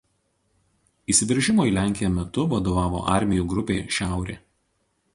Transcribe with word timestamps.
Įsiveržimo 1.15 1.67
į 1.71 1.75
Lenkiją 1.77 2.11
metu 2.15 2.49
vadovavo 2.57 3.05
"armijų 3.19 3.49
grupei 3.55 3.81
Šiaurė". 3.99 4.43